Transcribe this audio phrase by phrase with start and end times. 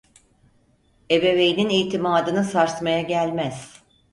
[1.11, 3.81] Ebeveynin itimadını sarsmaya gelmez.